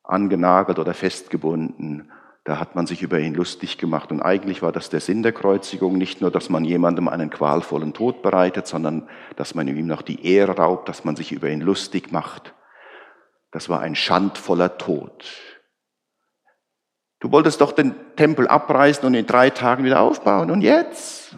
[0.05, 2.11] angenagelt oder festgebunden,
[2.45, 4.11] da hat man sich über ihn lustig gemacht.
[4.11, 7.95] Und eigentlich war das der Sinn der Kreuzigung, nicht nur, dass man jemandem einen qualvollen
[7.95, 11.61] Tod bereitet, sondern dass man ihm noch die Ehre raubt, dass man sich über ihn
[11.61, 12.55] lustig macht.
[13.53, 15.25] Das war ein schandvoller Tod.
[17.23, 20.51] Du wolltest doch den Tempel abreißen und in drei Tagen wieder aufbauen.
[20.51, 21.37] Und jetzt?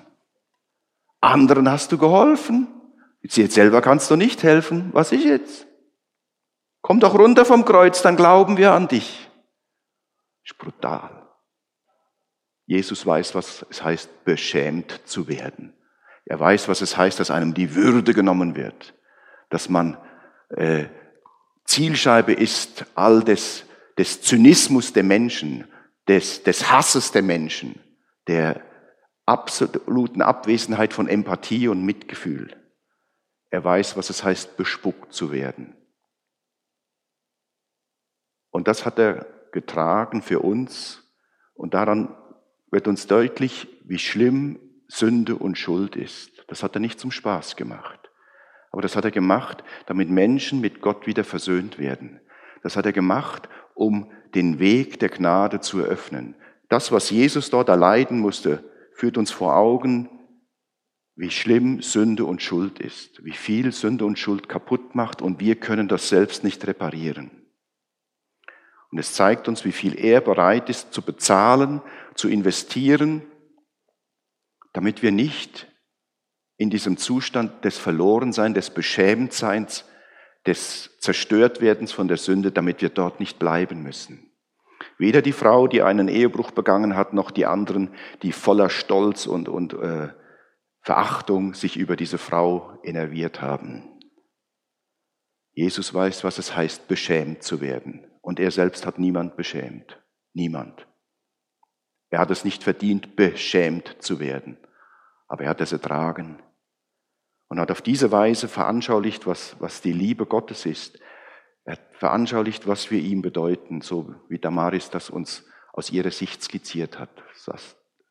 [1.21, 2.69] Anderen hast du geholfen.
[3.21, 4.89] Jetzt selber kannst du nicht helfen.
[4.95, 5.67] Was ist jetzt?
[6.81, 9.29] Komm doch runter vom Kreuz, dann glauben wir an dich.
[10.43, 11.29] Ist brutal.
[12.65, 15.75] Jesus weiß, was es heißt, beschämt zu werden.
[16.25, 18.95] Er weiß, was es heißt, dass einem die Würde genommen wird,
[19.51, 19.99] dass man
[20.49, 20.87] äh,
[21.67, 23.67] Zielscheibe ist all des,
[23.99, 25.69] des Zynismus der Menschen,
[26.09, 27.81] des, des Hasses der Menschen,
[28.27, 28.63] der
[29.27, 32.55] absoluten Abwesenheit von Empathie und Mitgefühl.
[33.51, 35.77] Er weiß, was es heißt, bespuckt zu werden.
[38.51, 41.03] Und das hat er getragen für uns.
[41.55, 42.15] Und daran
[42.71, 46.45] wird uns deutlich, wie schlimm Sünde und Schuld ist.
[46.49, 48.11] Das hat er nicht zum Spaß gemacht.
[48.71, 52.21] Aber das hat er gemacht, damit Menschen mit Gott wieder versöhnt werden.
[52.63, 56.35] Das hat er gemacht, um den Weg der Gnade zu eröffnen.
[56.69, 60.09] Das, was Jesus dort erleiden musste, führt uns vor Augen,
[61.17, 65.57] wie schlimm Sünde und Schuld ist, wie viel Sünde und Schuld kaputt macht und wir
[65.57, 67.31] können das selbst nicht reparieren.
[68.91, 71.83] Und es zeigt uns, wie viel er bereit ist zu bezahlen,
[72.15, 73.23] zu investieren,
[74.73, 75.69] damit wir nicht
[76.57, 79.85] in diesem Zustand des Verlorenseins, des Beschämtseins,
[80.47, 84.31] des Zerstörtwerdens von der Sünde, damit wir dort nicht bleiben müssen.
[84.99, 89.49] Weder die Frau, die einen Ehebruch begangen hat, noch die anderen, die voller Stolz und,
[89.49, 90.09] und äh,
[90.83, 94.01] Verachtung sich über diese Frau enerviert haben.
[95.53, 98.07] Jesus weiß, was es heißt, beschämt zu werden.
[98.21, 100.03] Und er selbst hat niemand beschämt.
[100.35, 100.87] Niemand.
[102.11, 104.59] Er hat es nicht verdient, beschämt zu werden.
[105.27, 106.43] Aber er hat es ertragen
[107.55, 110.99] und hat auf diese Weise veranschaulicht, was, was die Liebe Gottes ist.
[111.63, 116.99] Er veranschaulicht, was wir ihm bedeuten, so wie Damaris das uns aus ihrer Sicht skizziert
[116.99, 117.11] hat.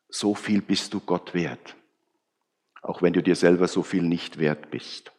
[0.08, 1.76] So viel bist du Gott wert,
[2.80, 5.12] auch wenn du dir selber so viel nicht wert bist,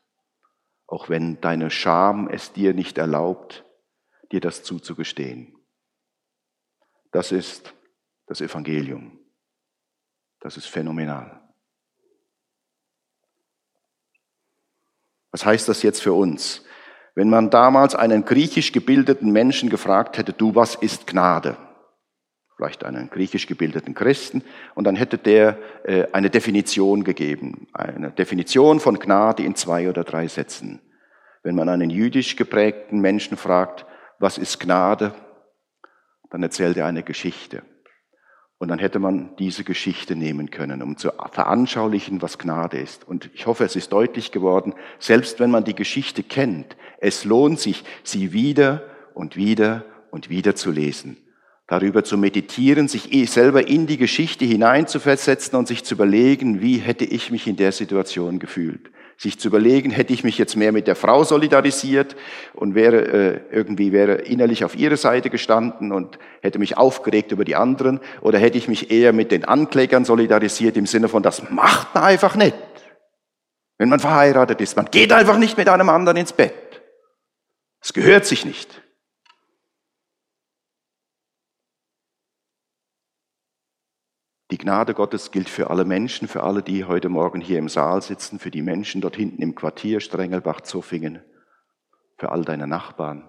[0.88, 3.64] auch wenn deine Scham es dir nicht erlaubt,
[4.32, 5.56] dir das zuzugestehen.
[7.12, 7.76] Das ist
[8.26, 9.20] das Evangelium.
[10.40, 11.45] Das ist phänomenal.
[15.36, 16.63] Was heißt das jetzt für uns?
[17.13, 21.58] Wenn man damals einen griechisch gebildeten Menschen gefragt hätte, du, was ist Gnade?
[22.56, 24.45] Vielleicht einen griechisch gebildeten Christen,
[24.76, 30.06] und dann hätte der äh, eine Definition gegeben, eine Definition von Gnade in zwei oder
[30.06, 30.80] drei Sätzen.
[31.43, 33.86] Wenn man einen jüdisch geprägten Menschen fragt,
[34.19, 35.13] was ist Gnade,
[36.30, 37.62] dann erzählt er eine Geschichte.
[38.65, 43.08] Und dann hätte man diese Geschichte nehmen können, um zu veranschaulichen, was Gnade ist.
[43.08, 47.60] Und ich hoffe, es ist deutlich geworden, selbst wenn man die Geschichte kennt, es lohnt
[47.60, 48.82] sich, sie wieder
[49.13, 51.17] und wieder und wieder zu lesen,
[51.67, 57.06] darüber zu meditieren, sich selber in die Geschichte hineinzuversetzen und sich zu überlegen, wie hätte
[57.06, 60.88] ich mich in der Situation gefühlt sich zu überlegen, hätte ich mich jetzt mehr mit
[60.88, 62.15] der Frau solidarisiert
[62.54, 67.45] und wäre äh, irgendwie wäre innerlich auf ihre Seite gestanden und hätte mich aufgeregt über
[67.45, 71.49] die anderen oder hätte ich mich eher mit den Anklägern solidarisiert im Sinne von das
[71.49, 72.56] macht man einfach nicht.
[73.78, 76.54] Wenn man verheiratet ist, man geht einfach nicht mit einem anderen ins Bett.
[77.82, 78.82] Es gehört sich nicht.
[84.52, 88.02] Die Gnade Gottes gilt für alle Menschen, für alle, die heute Morgen hier im Saal
[88.04, 91.24] sitzen, für die Menschen dort hinten im Quartier Strengelbach, Zoffingen,
[92.18, 93.28] für all deine Nachbarn.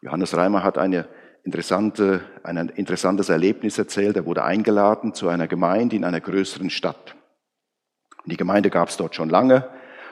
[0.00, 1.08] Johannes Reimer hat eine
[1.44, 4.16] interessante, ein interessantes Erlebnis erzählt.
[4.16, 7.16] Er wurde eingeladen zu einer Gemeinde in einer größeren Stadt.
[8.24, 9.68] Die Gemeinde gab es dort schon lange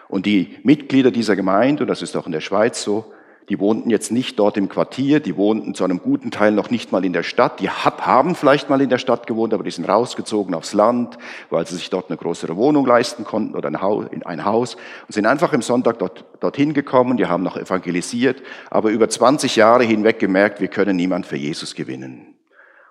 [0.08, 3.12] und die Mitglieder dieser Gemeinde, und das ist auch in der Schweiz so,
[3.48, 6.92] die wohnten jetzt nicht dort im Quartier, die wohnten zu einem guten Teil noch nicht
[6.92, 7.60] mal in der Stadt.
[7.60, 11.16] Die haben vielleicht mal in der Stadt gewohnt, aber die sind rausgezogen aufs Land,
[11.48, 15.52] weil sie sich dort eine größere Wohnung leisten konnten oder ein Haus und sind einfach
[15.52, 17.16] im Sonntag dort, dorthin gekommen.
[17.16, 21.74] Die haben noch evangelisiert, aber über 20 Jahre hinweg gemerkt, wir können niemand für Jesus
[21.74, 22.34] gewinnen.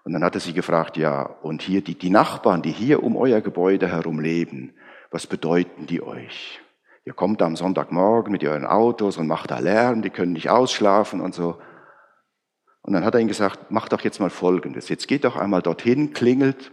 [0.04, 3.16] Und dann hat er sie gefragt, ja, und hier die, die Nachbarn, die hier um
[3.16, 4.74] euer Gebäude herum leben,
[5.12, 6.62] was bedeuten die euch?
[7.08, 11.22] Ihr kommt am Sonntagmorgen mit euren Autos und macht da Lärm, die können nicht ausschlafen
[11.22, 11.58] und so.
[12.82, 14.90] Und dann hat er ihnen gesagt, macht doch jetzt mal Folgendes.
[14.90, 16.70] Jetzt geht doch einmal dorthin, klingelt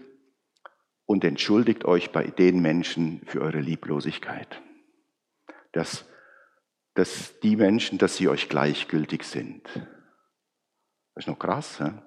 [1.06, 4.60] und entschuldigt euch bei den Menschen für eure Lieblosigkeit.
[5.70, 6.04] Dass,
[6.94, 9.62] dass die Menschen, dass sie euch gleichgültig sind.
[11.14, 11.78] Das ist noch krass.
[11.78, 12.02] Ja?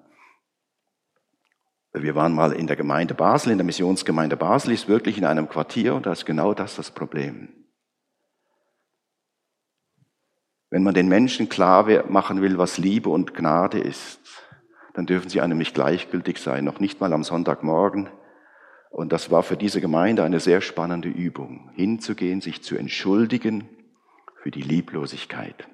[1.94, 5.48] Wir waren mal in der Gemeinde Basel, in der Missionsgemeinde Basel, ist wirklich in einem
[5.48, 7.57] Quartier und da ist genau das das Problem.
[10.70, 14.20] Wenn man den Menschen klar machen will, was Liebe und Gnade ist,
[14.94, 18.10] dann dürfen sie einem nicht gleichgültig sein, noch nicht mal am Sonntagmorgen.
[18.90, 23.68] Und das war für diese Gemeinde eine sehr spannende Übung, hinzugehen, sich zu entschuldigen
[24.42, 25.68] für die Lieblosigkeit.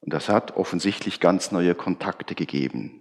[0.00, 3.00] Und das hat offensichtlich ganz neue Kontakte gegeben.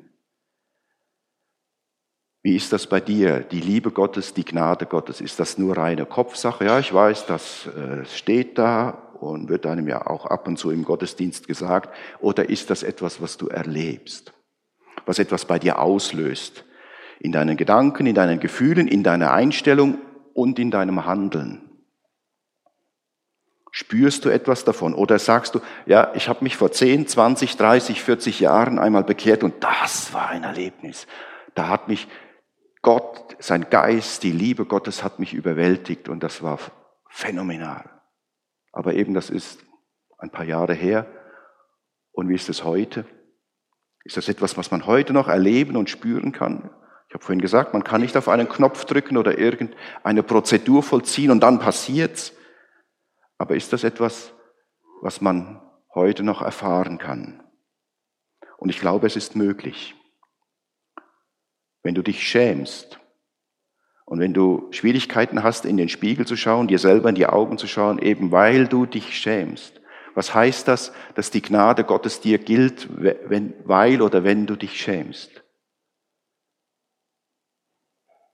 [2.41, 3.39] Wie ist das bei dir?
[3.39, 6.65] Die Liebe Gottes, die Gnade Gottes, ist das nur reine Kopfsache?
[6.65, 10.71] Ja, ich weiß, das äh, steht da und wird einem ja auch ab und zu
[10.71, 14.33] im Gottesdienst gesagt, oder ist das etwas, was du erlebst,
[15.05, 16.65] was etwas bei dir auslöst,
[17.19, 19.97] in deinen Gedanken, in deinen Gefühlen, in deiner Einstellung
[20.33, 21.61] und in deinem Handeln?
[23.71, 24.93] Spürst du etwas davon?
[24.93, 29.43] Oder sagst du, ja, ich habe mich vor 10, 20, 30, 40 Jahren einmal bekehrt
[29.43, 31.07] und das war ein Erlebnis.
[31.55, 32.07] Da hat mich
[32.81, 36.59] Gott, sein Geist, die Liebe Gottes hat mich überwältigt und das war
[37.09, 37.94] phänomenal.
[38.75, 39.65] Aber eben, das ist
[40.17, 41.07] ein paar Jahre her.
[42.11, 43.05] Und wie ist es heute?
[44.03, 46.69] Ist das etwas, was man heute noch erleben und spüren kann?
[47.07, 51.31] Ich habe vorhin gesagt, man kann nicht auf einen Knopf drücken oder irgendeine Prozedur vollziehen
[51.31, 52.33] und dann passiert's.
[53.37, 54.33] Aber ist das etwas,
[55.01, 55.61] was man
[55.93, 57.41] heute noch erfahren kann?
[58.57, 59.95] Und ich glaube, es ist möglich.
[61.81, 62.99] Wenn du dich schämst
[64.05, 67.57] und wenn du Schwierigkeiten hast, in den Spiegel zu schauen, dir selber in die Augen
[67.57, 69.81] zu schauen, eben weil du dich schämst,
[70.13, 74.79] was heißt das, dass die Gnade Gottes dir gilt, wenn, weil oder wenn du dich
[74.79, 75.43] schämst?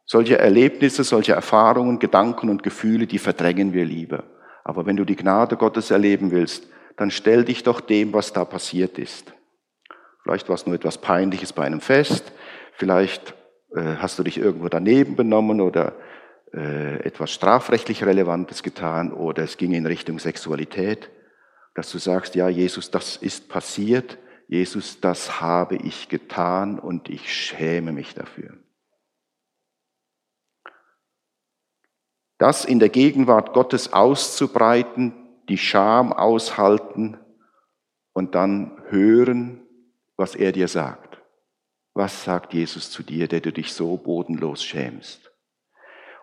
[0.06, 4.26] Solche Erlebnisse, solche Erfahrungen, Gedanken und Gefühle, die verdrängen wir lieber.
[4.64, 8.46] Aber wenn du die Gnade Gottes erleben willst, dann stell dich doch dem, was da
[8.46, 9.34] passiert ist.
[10.22, 12.32] Vielleicht war es nur etwas Peinliches bei einem Fest,
[12.74, 13.34] vielleicht
[13.76, 15.94] äh, hast du dich irgendwo daneben benommen oder
[16.54, 21.10] äh, etwas strafrechtlich Relevantes getan oder es ging in Richtung Sexualität,
[21.76, 27.34] dass du sagst, ja, Jesus, das ist passiert, Jesus, das habe ich getan und ich
[27.34, 28.58] schäme mich dafür.
[32.38, 35.14] Das in der Gegenwart Gottes auszubreiten,
[35.48, 37.18] die Scham aushalten
[38.14, 39.62] und dann hören,
[40.18, 41.01] was er dir sagt.
[41.94, 45.32] Was sagt Jesus zu dir, der du dich so bodenlos schämst?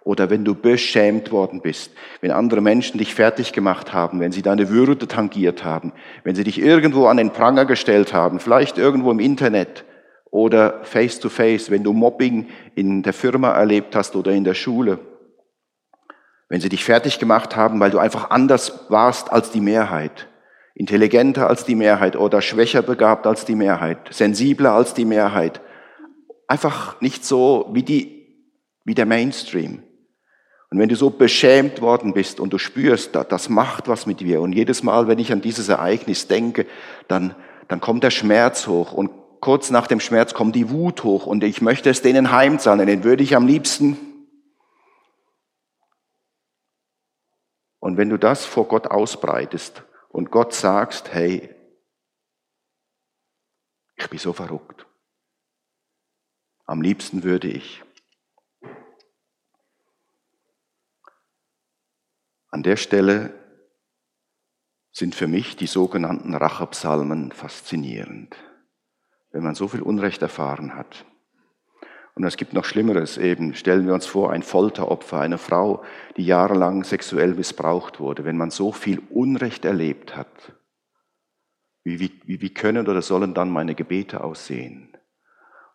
[0.02, 4.40] Oder wenn du beschämt worden bist, wenn andere Menschen dich fertig gemacht haben, wenn sie
[4.40, 5.92] deine Würde tangiert haben,
[6.24, 9.84] wenn sie dich irgendwo an den Pranger gestellt haben, vielleicht irgendwo im Internet
[10.30, 14.54] oder face to face, wenn du Mobbing in der Firma erlebt hast oder in der
[14.54, 14.98] Schule,
[16.48, 20.27] wenn sie dich fertig gemacht haben, weil du einfach anders warst als die Mehrheit,
[20.78, 25.60] intelligenter als die Mehrheit oder schwächer begabt als die Mehrheit, sensibler als die Mehrheit.
[26.46, 28.44] Einfach nicht so wie, die,
[28.84, 29.82] wie der Mainstream.
[30.70, 34.40] Und wenn du so beschämt worden bist und du spürst, das macht was mit dir.
[34.40, 36.64] Und jedes Mal, wenn ich an dieses Ereignis denke,
[37.08, 37.34] dann,
[37.66, 38.92] dann kommt der Schmerz hoch.
[38.92, 39.10] Und
[39.40, 41.26] kurz nach dem Schmerz kommt die Wut hoch.
[41.26, 42.86] Und ich möchte es denen heimzahlen.
[42.86, 43.96] Den würde ich am liebsten.
[47.80, 51.54] Und wenn du das vor Gott ausbreitest und Gott sagst, hey,
[53.96, 54.86] ich bin so verrückt.
[56.64, 57.82] Am liebsten würde ich.
[62.50, 63.34] An der Stelle
[64.90, 68.36] sind für mich die sogenannten Rachepsalmen faszinierend,
[69.30, 71.04] wenn man so viel Unrecht erfahren hat.
[72.18, 73.54] Und es gibt noch Schlimmeres eben.
[73.54, 75.84] Stellen wir uns vor, ein Folteropfer, eine Frau,
[76.16, 78.24] die jahrelang sexuell missbraucht wurde.
[78.24, 80.52] Wenn man so viel Unrecht erlebt hat,
[81.84, 84.96] wie, wie, wie können oder sollen dann meine Gebete aussehen?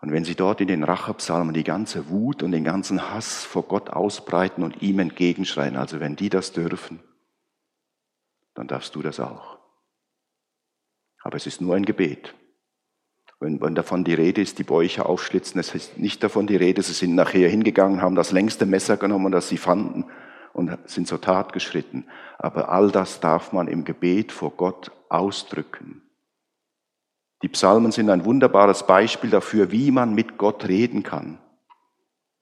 [0.01, 3.63] Und wenn sie dort in den Rachepsalmen die ganze Wut und den ganzen Hass vor
[3.63, 6.99] Gott ausbreiten und ihm entgegenschreien, also wenn die das dürfen,
[8.53, 9.59] dann darfst du das auch.
[11.21, 12.35] Aber es ist nur ein Gebet.
[13.43, 16.81] Wenn, wenn davon die Rede ist, die Bäuche aufschlitzen, es ist nicht davon die Rede,
[16.81, 20.05] sie sind nachher hingegangen, haben das längste Messer genommen, das sie fanden
[20.53, 22.05] und sind zur Tat geschritten.
[22.37, 26.03] Aber all das darf man im Gebet vor Gott ausdrücken.
[27.41, 31.37] Die Psalmen sind ein wunderbares Beispiel dafür, wie man mit Gott reden kann.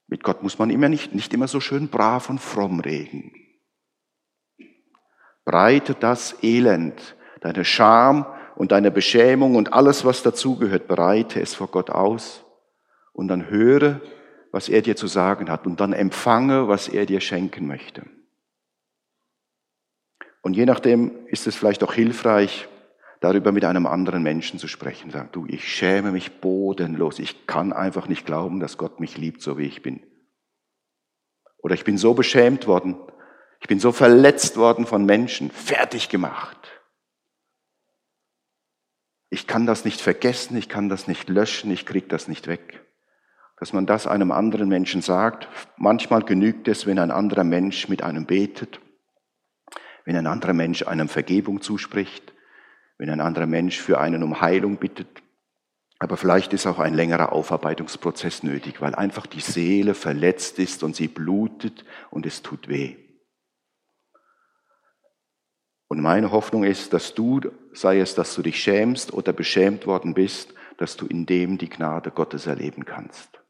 [0.06, 3.34] Mit Gott muss man immer nicht, nicht immer so schön brav und fromm reden.
[5.46, 11.68] Breite das Elend, deine Scham und deine Beschämung und alles, was dazugehört, bereite es vor
[11.68, 12.44] Gott aus
[13.14, 14.02] und dann höre,
[14.52, 18.04] was er dir zu sagen hat und dann empfange, was er dir schenken möchte.
[20.42, 22.68] Und je nachdem ist es vielleicht auch hilfreich,
[23.22, 25.12] darüber mit einem anderen Menschen zu sprechen.
[25.12, 27.20] Sagen, du, ich schäme mich bodenlos.
[27.20, 30.02] Ich kann einfach nicht glauben, dass Gott mich liebt, so wie ich bin.
[31.60, 32.98] Oder ich bin so beschämt worden.
[33.62, 36.61] Ich bin so verletzt worden von Menschen, fertig gemacht.
[39.34, 42.86] Ich kann das nicht vergessen, ich kann das nicht löschen, ich krieg das nicht weg.
[43.58, 45.48] Dass man das einem anderen Menschen sagt.
[45.78, 48.82] Manchmal genügt es, wenn ein anderer Mensch mit einem betet,
[50.04, 52.34] wenn ein anderer Mensch einem Vergebung zuspricht,
[52.98, 55.24] wenn ein anderer Mensch für einen um Heilung bittet.
[55.98, 60.94] Aber vielleicht ist auch ein längerer Aufarbeitungsprozess nötig, weil einfach die Seele verletzt ist und
[60.94, 62.98] sie blutet und es tut weh.
[65.92, 67.42] Und meine Hoffnung ist, dass du,
[67.74, 71.68] sei es, dass du dich schämst oder beschämt worden bist, dass du in dem die
[71.68, 73.42] Gnade Gottes erleben kannst.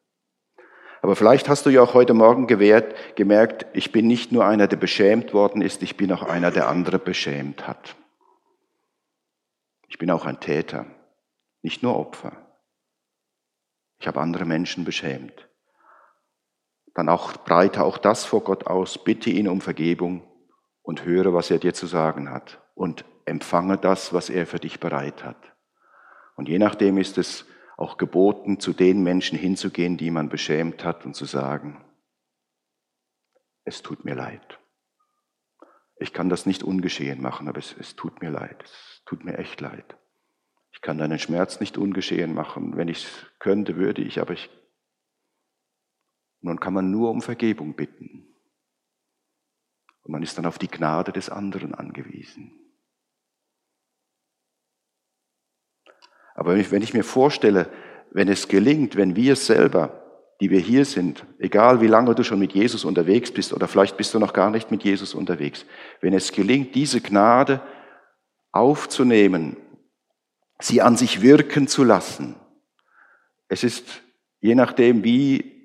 [1.03, 4.67] Aber vielleicht hast du ja auch heute Morgen gewährt, gemerkt, ich bin nicht nur einer,
[4.67, 7.95] der beschämt worden ist, ich bin auch einer, der andere beschämt hat.
[9.87, 10.87] Ich bin auch ein Täter,
[11.61, 12.31] nicht nur Opfer.
[13.99, 15.47] Ich habe andere Menschen beschämt.
[16.95, 20.23] Dann auch breite auch das vor Gott aus, bitte ihn um Vergebung
[20.81, 24.79] und höre, was er dir zu sagen hat und empfange das, was er für dich
[24.79, 25.53] bereit hat.
[26.35, 27.45] Und je nachdem ist es
[27.77, 31.83] auch geboten, zu den Menschen hinzugehen, die man beschämt hat und zu sagen,
[33.63, 34.59] es tut mir leid.
[35.97, 38.63] Ich kann das nicht ungeschehen machen, aber es, es tut mir leid.
[38.63, 39.97] Es Tut mir echt leid.
[40.71, 42.77] Ich kann deinen Schmerz nicht ungeschehen machen.
[42.77, 44.49] Wenn ich es könnte, würde ich, aber ich.
[46.39, 48.30] Nun kann man nur um Vergebung bitten.
[50.11, 52.51] Und man ist dann auf die Gnade des anderen angewiesen.
[56.35, 57.71] Aber wenn ich, wenn ich mir vorstelle,
[58.11, 62.39] wenn es gelingt, wenn wir selber, die wir hier sind, egal wie lange du schon
[62.39, 65.65] mit Jesus unterwegs bist oder vielleicht bist du noch gar nicht mit Jesus unterwegs,
[66.01, 67.61] wenn es gelingt, diese Gnade
[68.51, 69.55] aufzunehmen,
[70.59, 72.35] sie an sich wirken zu lassen.
[73.47, 74.03] Es ist
[74.41, 75.60] je nachdem, wie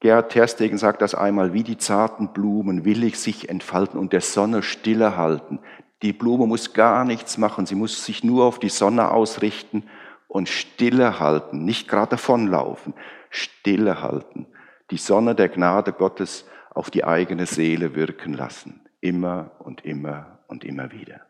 [0.00, 4.62] Gerhard Terstegen sagt das einmal, wie die zarten Blumen willig sich entfalten und der Sonne
[4.62, 5.58] stille halten.
[6.02, 9.84] Die Blume muss gar nichts machen, sie muss sich nur auf die Sonne ausrichten
[10.28, 12.94] und stille halten, nicht gerade davonlaufen,
[13.30, 14.46] stille halten.
[14.92, 20.64] Die Sonne der Gnade Gottes auf die eigene Seele wirken lassen, immer und immer und
[20.64, 21.22] immer wieder.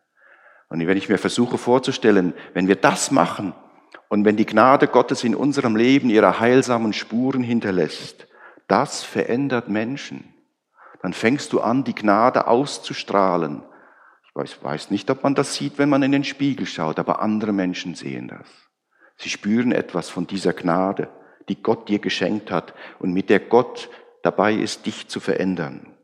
[0.69, 3.55] Und wenn ich mir versuche vorzustellen, wenn wir das machen
[4.09, 8.27] und wenn die Gnade Gottes in unserem Leben ihre heilsamen Spuren hinterlässt,
[8.69, 10.33] das verändert Menschen.
[11.03, 13.63] Dann fängst du an, die Gnade auszustrahlen.
[14.29, 17.21] Ich weiß, weiß nicht, ob man das sieht, wenn man in den Spiegel schaut, aber
[17.21, 18.47] andere Menschen sehen das.
[19.17, 21.09] Sie spüren etwas von dieser Gnade,
[21.49, 23.91] die Gott dir geschenkt hat und mit der Gott
[24.23, 25.95] dabei ist, dich zu verändern.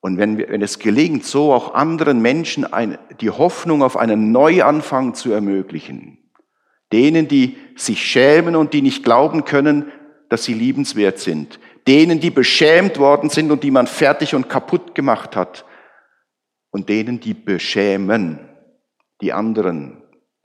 [0.00, 4.32] Und wenn, wir, wenn es gelingt, so auch anderen Menschen ein, die Hoffnung auf einen
[4.32, 6.18] Neuanfang zu ermöglichen,
[6.92, 9.92] denen, die sich schämen und die nicht glauben können,
[10.30, 14.94] dass sie liebenswert sind, denen, die beschämt worden sind und die man fertig und kaputt
[14.94, 15.66] gemacht hat,
[16.70, 18.38] und denen, die beschämen,
[19.20, 20.02] die anderen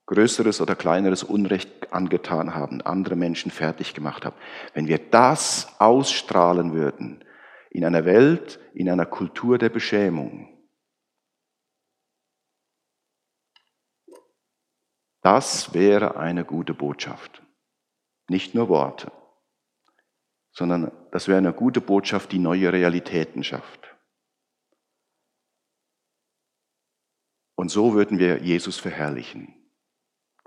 [0.08, 4.36] größeres oder kleineres Unrecht angetan haben, andere Menschen fertig gemacht haben.
[4.74, 7.24] Wenn wir das ausstrahlen würden,
[7.70, 10.48] in einer Welt, in einer Kultur der Beschämung.
[15.22, 17.42] Das wäre eine gute Botschaft.
[18.30, 19.12] Nicht nur Worte,
[20.56, 23.96] sondern das wäre eine gute Botschaft, die neue Realitäten schafft.
[27.56, 29.54] Und so würden wir Jesus verherrlichen,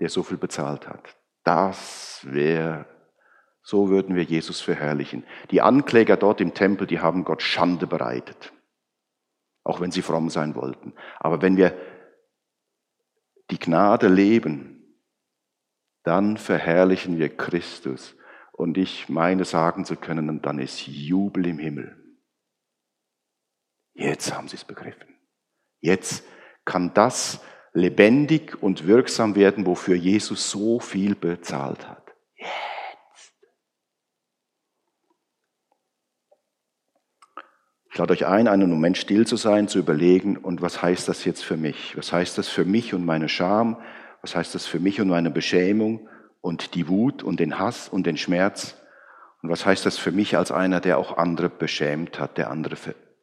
[0.01, 1.16] der so viel bezahlt hat.
[1.45, 2.87] Das wäre
[3.62, 5.24] so würden wir Jesus verherrlichen.
[5.51, 8.55] Die Ankläger dort im Tempel, die haben Gott Schande bereitet,
[9.62, 10.95] auch wenn sie fromm sein wollten.
[11.20, 11.78] Aber wenn wir
[13.51, 14.97] die Gnade leben,
[16.03, 18.16] dann verherrlichen wir Christus.
[18.59, 21.96] Und ich meine sagen zu können, dann ist Jubel im Himmel.
[23.94, 25.14] Jetzt haben sie es begriffen.
[25.78, 26.24] Jetzt
[26.64, 27.40] kann das,
[27.72, 32.02] lebendig und wirksam werden, wofür Jesus so viel bezahlt hat.
[32.34, 33.32] Jetzt.
[37.92, 41.24] Ich lade euch ein, einen Moment still zu sein, zu überlegen, und was heißt das
[41.24, 41.96] jetzt für mich?
[41.96, 43.80] Was heißt das für mich und meine Scham?
[44.20, 46.09] Was heißt das für mich und meine Beschämung
[46.41, 48.76] und die Wut und den Hass und den Schmerz?
[49.43, 52.76] Und was heißt das für mich als einer, der auch andere beschämt hat, der andere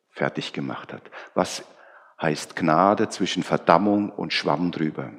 [0.09, 1.03] fertig gemacht hat?
[1.33, 1.63] Was
[2.21, 5.11] heißt Gnade zwischen Verdammung und Schwamm drüber?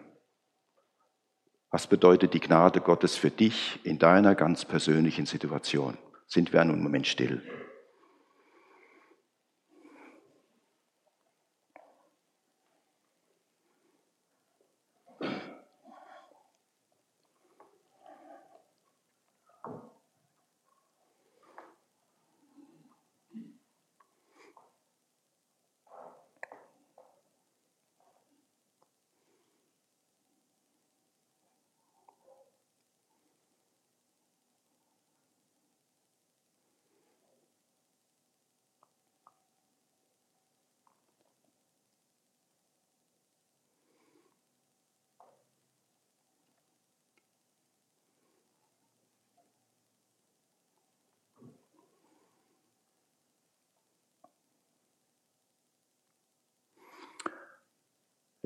[1.71, 5.99] Was bedeutet die Gnade Gottes für dich in deiner ganz persönlichen Situation?
[6.27, 7.43] Sind wir einen Moment still?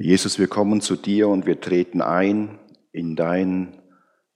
[0.03, 2.59] Jesus, wir kommen zu dir und wir treten ein
[2.91, 3.79] in dein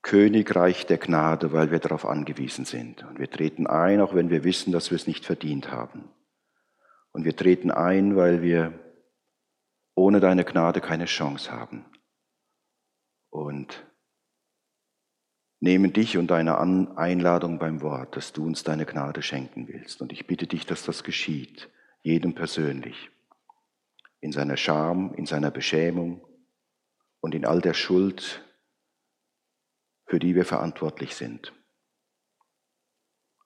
[0.03, 3.03] Königreich der Gnade, weil wir darauf angewiesen sind.
[3.03, 6.11] Und wir treten ein, auch wenn wir wissen, dass wir es nicht verdient haben.
[7.13, 8.79] Und wir treten ein, weil wir
[9.95, 11.87] ohne deine Gnade keine Chance haben.
[13.31, 13.87] Und
[15.61, 20.03] nehmen dich und deine Einladung beim Wort, dass du uns deine Gnade schenken willst.
[20.03, 21.71] Und ich bitte dich, dass das geschieht,
[22.03, 23.14] jedem persönlich
[24.25, 26.27] in seiner Scham, in seiner Beschämung
[27.21, 28.43] und in all der Schuld,
[30.07, 31.53] für die wir verantwortlich sind.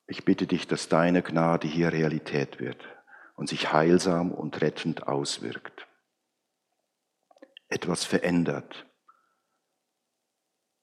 [0.07, 2.81] Ich bitte dich, dass deine Gnade hier Realität wird
[3.35, 5.89] und sich heilsam und rettend auswirkt.
[7.67, 8.87] Etwas verändert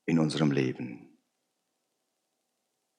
[0.03, 1.21] in unserem Leben.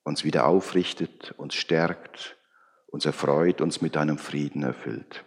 [0.02, 2.38] Uns wieder aufrichtet, uns stärkt,
[2.86, 5.25] uns erfreut, uns mit deinem Frieden erfüllt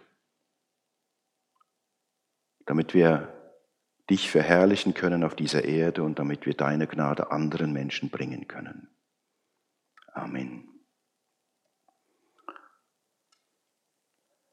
[2.70, 3.28] damit wir
[4.10, 8.86] dich verherrlichen können auf dieser Erde und damit wir deine Gnade anderen Menschen bringen können.
[10.12, 10.68] Amen.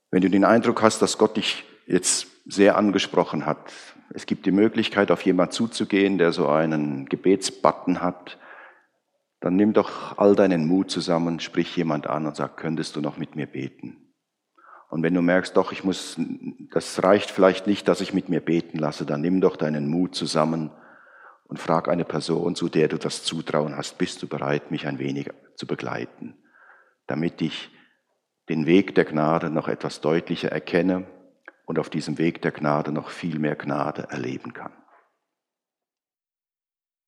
[0.10, 3.72] Wenn du den Eindruck hast, dass Gott dich jetzt sehr angesprochen hat,
[4.10, 8.40] es gibt die Möglichkeit, auf jemanden zuzugehen, der so einen Gebetsbutton hat,
[9.42, 13.18] dann nimm doch all deinen Mut zusammen, sprich jemand an und sag, könntest du noch
[13.18, 14.07] mit mir beten?
[14.90, 16.18] Und wenn du merkst, doch, ich muss,
[16.72, 20.16] das reicht vielleicht nicht, dass ich mit mir beten lasse, dann nimm doch deinen Mut
[20.16, 20.72] zusammen
[21.46, 25.00] und frag eine Person, zu der du das Zutrauen hast, bist du bereit, mich ein
[25.00, 26.36] wenig zu begleiten,
[27.06, 27.70] damit ich
[28.50, 31.06] den Weg der Gnade noch etwas deutlicher erkenne
[31.66, 34.72] und auf diesem Weg der Gnade noch viel mehr Gnade erleben kann.